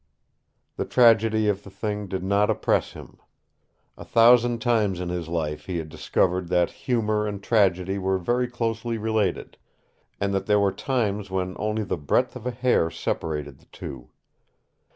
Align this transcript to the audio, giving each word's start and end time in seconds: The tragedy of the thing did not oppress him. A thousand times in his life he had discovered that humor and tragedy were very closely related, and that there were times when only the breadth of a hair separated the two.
The 0.77 0.85
tragedy 0.85 1.47
of 1.47 1.61
the 1.61 1.69
thing 1.69 2.07
did 2.07 2.23
not 2.23 2.49
oppress 2.49 2.93
him. 2.93 3.19
A 3.95 4.03
thousand 4.03 4.59
times 4.59 4.99
in 4.99 5.09
his 5.09 5.27
life 5.27 5.67
he 5.67 5.77
had 5.77 5.89
discovered 5.89 6.47
that 6.47 6.71
humor 6.71 7.27
and 7.27 7.43
tragedy 7.43 7.99
were 7.99 8.17
very 8.17 8.47
closely 8.47 8.97
related, 8.97 9.57
and 10.19 10.33
that 10.33 10.47
there 10.47 10.59
were 10.59 10.71
times 10.71 11.29
when 11.29 11.55
only 11.59 11.83
the 11.83 11.97
breadth 11.97 12.35
of 12.35 12.47
a 12.47 12.49
hair 12.51 12.89
separated 12.89 13.59
the 13.59 13.67
two. 13.67 14.09